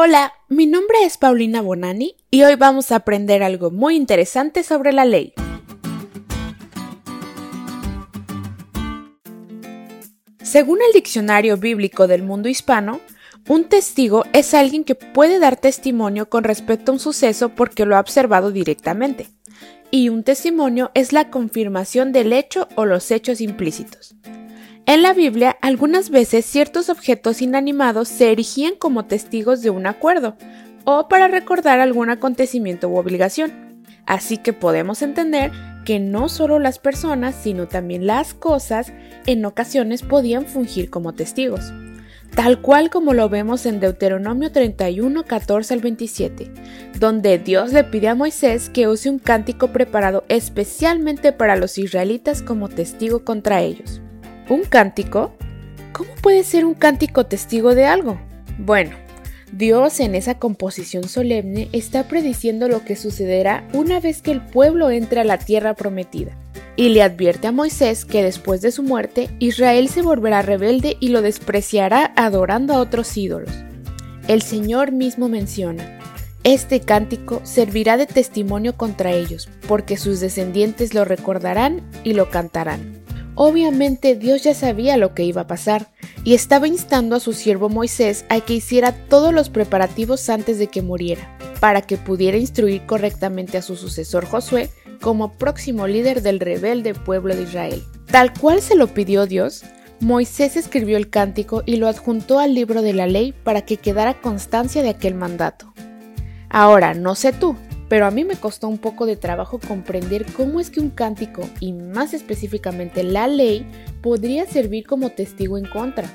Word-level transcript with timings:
Hola, 0.00 0.32
mi 0.48 0.66
nombre 0.66 0.96
es 1.02 1.18
Paulina 1.18 1.60
Bonani 1.60 2.14
y 2.30 2.44
hoy 2.44 2.54
vamos 2.54 2.92
a 2.92 2.96
aprender 2.96 3.42
algo 3.42 3.72
muy 3.72 3.96
interesante 3.96 4.62
sobre 4.62 4.92
la 4.92 5.04
ley. 5.04 5.32
Según 10.40 10.78
el 10.86 10.92
diccionario 10.94 11.56
bíblico 11.56 12.06
del 12.06 12.22
mundo 12.22 12.48
hispano, 12.48 13.00
un 13.48 13.64
testigo 13.64 14.22
es 14.32 14.54
alguien 14.54 14.84
que 14.84 14.94
puede 14.94 15.40
dar 15.40 15.56
testimonio 15.56 16.28
con 16.28 16.44
respecto 16.44 16.92
a 16.92 16.94
un 16.94 17.00
suceso 17.00 17.48
porque 17.48 17.84
lo 17.84 17.96
ha 17.96 18.00
observado 18.00 18.52
directamente. 18.52 19.26
Y 19.90 20.10
un 20.10 20.22
testimonio 20.22 20.92
es 20.94 21.12
la 21.12 21.28
confirmación 21.28 22.12
del 22.12 22.32
hecho 22.32 22.68
o 22.76 22.84
los 22.84 23.10
hechos 23.10 23.40
implícitos. 23.40 24.14
En 24.88 25.02
la 25.02 25.12
Biblia, 25.12 25.54
algunas 25.60 26.08
veces 26.08 26.46
ciertos 26.46 26.88
objetos 26.88 27.42
inanimados 27.42 28.08
se 28.08 28.32
erigían 28.32 28.72
como 28.74 29.04
testigos 29.04 29.60
de 29.60 29.68
un 29.68 29.86
acuerdo 29.86 30.38
o 30.84 31.08
para 31.08 31.28
recordar 31.28 31.78
algún 31.78 32.08
acontecimiento 32.08 32.88
u 32.88 32.96
obligación. 32.96 33.84
Así 34.06 34.38
que 34.38 34.54
podemos 34.54 35.02
entender 35.02 35.52
que 35.84 36.00
no 36.00 36.30
solo 36.30 36.58
las 36.58 36.78
personas, 36.78 37.34
sino 37.34 37.68
también 37.68 38.06
las 38.06 38.32
cosas 38.32 38.94
en 39.26 39.44
ocasiones 39.44 40.00
podían 40.00 40.46
fungir 40.46 40.88
como 40.88 41.12
testigos. 41.12 41.70
Tal 42.34 42.62
cual 42.62 42.88
como 42.88 43.12
lo 43.12 43.28
vemos 43.28 43.66
en 43.66 43.80
Deuteronomio 43.80 44.52
31, 44.52 45.24
14 45.24 45.74
al 45.74 45.80
27, 45.80 46.50
donde 46.98 47.36
Dios 47.36 47.74
le 47.74 47.84
pide 47.84 48.08
a 48.08 48.14
Moisés 48.14 48.70
que 48.70 48.88
use 48.88 49.10
un 49.10 49.18
cántico 49.18 49.68
preparado 49.68 50.24
especialmente 50.28 51.32
para 51.32 51.56
los 51.56 51.76
israelitas 51.76 52.40
como 52.40 52.70
testigo 52.70 53.22
contra 53.22 53.60
ellos. 53.60 54.00
¿Un 54.48 54.62
cántico? 54.62 55.32
¿Cómo 55.92 56.10
puede 56.22 56.42
ser 56.42 56.64
un 56.64 56.72
cántico 56.72 57.26
testigo 57.26 57.74
de 57.74 57.84
algo? 57.84 58.18
Bueno, 58.58 58.96
Dios 59.52 60.00
en 60.00 60.14
esa 60.14 60.38
composición 60.38 61.06
solemne 61.06 61.68
está 61.72 62.08
prediciendo 62.08 62.66
lo 62.66 62.82
que 62.82 62.96
sucederá 62.96 63.68
una 63.74 64.00
vez 64.00 64.22
que 64.22 64.30
el 64.30 64.40
pueblo 64.40 64.90
entre 64.90 65.20
a 65.20 65.24
la 65.24 65.36
tierra 65.36 65.74
prometida. 65.74 66.32
Y 66.76 66.90
le 66.90 67.02
advierte 67.02 67.46
a 67.46 67.52
Moisés 67.52 68.06
que 68.06 68.22
después 68.22 68.62
de 68.62 68.72
su 68.72 68.82
muerte, 68.82 69.28
Israel 69.38 69.88
se 69.90 70.00
volverá 70.00 70.40
rebelde 70.40 70.96
y 70.98 71.08
lo 71.08 71.20
despreciará 71.20 72.12
adorando 72.16 72.72
a 72.72 72.78
otros 72.78 73.14
ídolos. 73.18 73.50
El 74.28 74.40
Señor 74.40 74.92
mismo 74.92 75.28
menciona, 75.28 75.98
este 76.42 76.80
cántico 76.80 77.42
servirá 77.44 77.98
de 77.98 78.06
testimonio 78.06 78.76
contra 78.76 79.12
ellos, 79.12 79.50
porque 79.66 79.98
sus 79.98 80.20
descendientes 80.20 80.94
lo 80.94 81.04
recordarán 81.04 81.82
y 82.04 82.14
lo 82.14 82.30
cantarán. 82.30 82.98
Obviamente 83.40 84.16
Dios 84.16 84.42
ya 84.42 84.52
sabía 84.52 84.96
lo 84.96 85.14
que 85.14 85.22
iba 85.22 85.42
a 85.42 85.46
pasar 85.46 85.92
y 86.24 86.34
estaba 86.34 86.66
instando 86.66 87.14
a 87.14 87.20
su 87.20 87.32
siervo 87.32 87.68
Moisés 87.68 88.24
a 88.30 88.40
que 88.40 88.54
hiciera 88.54 88.90
todos 88.90 89.32
los 89.32 89.48
preparativos 89.48 90.28
antes 90.28 90.58
de 90.58 90.66
que 90.66 90.82
muriera, 90.82 91.38
para 91.60 91.82
que 91.82 91.98
pudiera 91.98 92.36
instruir 92.36 92.84
correctamente 92.84 93.56
a 93.56 93.62
su 93.62 93.76
sucesor 93.76 94.26
Josué 94.26 94.70
como 95.00 95.34
próximo 95.34 95.86
líder 95.86 96.22
del 96.22 96.40
rebelde 96.40 96.94
pueblo 96.94 97.36
de 97.36 97.44
Israel. 97.44 97.84
Tal 98.10 98.32
cual 98.32 98.60
se 98.60 98.74
lo 98.74 98.88
pidió 98.88 99.24
Dios, 99.26 99.62
Moisés 100.00 100.56
escribió 100.56 100.96
el 100.96 101.08
cántico 101.08 101.62
y 101.64 101.76
lo 101.76 101.86
adjuntó 101.86 102.40
al 102.40 102.54
libro 102.54 102.82
de 102.82 102.92
la 102.92 103.06
ley 103.06 103.32
para 103.44 103.62
que 103.62 103.76
quedara 103.76 104.20
constancia 104.20 104.82
de 104.82 104.88
aquel 104.88 105.14
mandato. 105.14 105.72
Ahora, 106.50 106.92
no 106.92 107.14
sé 107.14 107.32
tú, 107.32 107.54
pero 107.88 108.06
a 108.06 108.10
mí 108.10 108.24
me 108.24 108.36
costó 108.36 108.68
un 108.68 108.78
poco 108.78 109.06
de 109.06 109.16
trabajo 109.16 109.58
comprender 109.58 110.26
cómo 110.32 110.60
es 110.60 110.70
que 110.70 110.80
un 110.80 110.90
cántico, 110.90 111.42
y 111.60 111.72
más 111.72 112.14
específicamente 112.14 113.02
la 113.02 113.26
ley, 113.26 113.66
podría 114.02 114.46
servir 114.46 114.86
como 114.86 115.10
testigo 115.10 115.56
en 115.56 115.64
contra. 115.64 116.08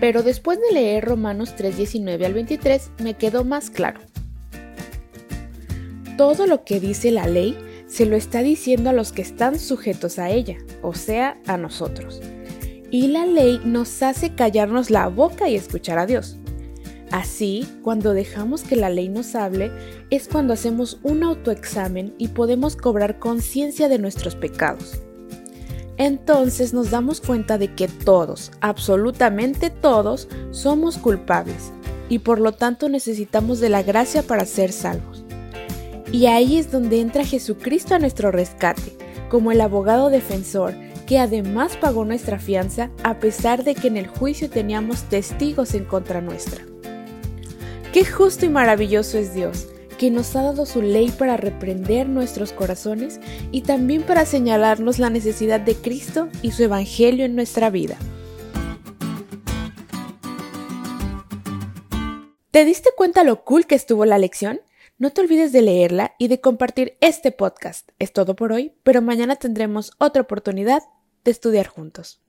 Pero 0.00 0.22
después 0.22 0.58
de 0.60 0.72
leer 0.72 1.04
Romanos 1.04 1.54
3:19 1.56 2.24
al 2.24 2.34
23 2.34 2.90
me 3.02 3.14
quedó 3.14 3.44
más 3.44 3.70
claro. 3.70 4.00
Todo 6.16 6.46
lo 6.46 6.64
que 6.64 6.80
dice 6.80 7.10
la 7.10 7.26
ley 7.26 7.56
se 7.86 8.06
lo 8.06 8.16
está 8.16 8.42
diciendo 8.42 8.90
a 8.90 8.92
los 8.92 9.12
que 9.12 9.22
están 9.22 9.58
sujetos 9.58 10.18
a 10.18 10.30
ella, 10.30 10.58
o 10.82 10.94
sea, 10.94 11.38
a 11.46 11.56
nosotros. 11.56 12.20
Y 12.90 13.08
la 13.08 13.26
ley 13.26 13.60
nos 13.64 14.02
hace 14.02 14.34
callarnos 14.34 14.90
la 14.90 15.08
boca 15.08 15.48
y 15.48 15.56
escuchar 15.56 15.98
a 15.98 16.06
Dios. 16.06 16.37
Así, 17.10 17.66
cuando 17.82 18.12
dejamos 18.12 18.62
que 18.62 18.76
la 18.76 18.90
ley 18.90 19.08
nos 19.08 19.34
hable, 19.34 19.72
es 20.10 20.28
cuando 20.28 20.52
hacemos 20.52 20.98
un 21.02 21.22
autoexamen 21.22 22.14
y 22.18 22.28
podemos 22.28 22.76
cobrar 22.76 23.18
conciencia 23.18 23.88
de 23.88 23.98
nuestros 23.98 24.34
pecados. 24.34 25.00
Entonces 25.96 26.74
nos 26.74 26.90
damos 26.90 27.20
cuenta 27.20 27.58
de 27.58 27.74
que 27.74 27.88
todos, 27.88 28.52
absolutamente 28.60 29.70
todos, 29.70 30.28
somos 30.50 30.98
culpables 30.98 31.72
y 32.08 32.20
por 32.20 32.40
lo 32.40 32.52
tanto 32.52 32.88
necesitamos 32.88 33.58
de 33.58 33.68
la 33.68 33.82
gracia 33.82 34.22
para 34.22 34.44
ser 34.44 34.70
salvos. 34.72 35.24
Y 36.12 36.26
ahí 36.26 36.58
es 36.58 36.70
donde 36.70 37.00
entra 37.00 37.24
Jesucristo 37.24 37.94
a 37.94 37.98
nuestro 37.98 38.30
rescate, 38.30 38.96
como 39.28 39.50
el 39.50 39.60
abogado 39.60 40.08
defensor, 40.08 40.74
que 41.06 41.18
además 41.18 41.76
pagó 41.76 42.04
nuestra 42.04 42.38
fianza 42.38 42.90
a 43.02 43.18
pesar 43.18 43.64
de 43.64 43.74
que 43.74 43.88
en 43.88 43.96
el 43.96 44.06
juicio 44.06 44.48
teníamos 44.48 45.02
testigos 45.04 45.74
en 45.74 45.84
contra 45.84 46.20
nuestra. 46.20 46.64
Qué 47.98 48.04
justo 48.04 48.46
y 48.46 48.48
maravilloso 48.48 49.18
es 49.18 49.34
Dios, 49.34 49.66
que 49.98 50.12
nos 50.12 50.36
ha 50.36 50.42
dado 50.44 50.66
su 50.66 50.82
ley 50.82 51.10
para 51.10 51.36
reprender 51.36 52.08
nuestros 52.08 52.52
corazones 52.52 53.18
y 53.50 53.62
también 53.62 54.04
para 54.04 54.24
señalarnos 54.24 55.00
la 55.00 55.10
necesidad 55.10 55.58
de 55.58 55.74
Cristo 55.74 56.28
y 56.40 56.52
su 56.52 56.62
Evangelio 56.62 57.24
en 57.24 57.34
nuestra 57.34 57.70
vida. 57.70 57.96
¿Te 62.52 62.64
diste 62.64 62.90
cuenta 62.96 63.24
lo 63.24 63.42
cool 63.42 63.66
que 63.66 63.74
estuvo 63.74 64.04
la 64.04 64.18
lección? 64.18 64.60
No 64.98 65.10
te 65.10 65.20
olvides 65.20 65.50
de 65.50 65.62
leerla 65.62 66.14
y 66.20 66.28
de 66.28 66.40
compartir 66.40 66.96
este 67.00 67.32
podcast. 67.32 67.90
Es 67.98 68.12
todo 68.12 68.36
por 68.36 68.52
hoy, 68.52 68.74
pero 68.84 69.02
mañana 69.02 69.34
tendremos 69.34 69.90
otra 69.98 70.22
oportunidad 70.22 70.84
de 71.24 71.32
estudiar 71.32 71.66
juntos. 71.66 72.22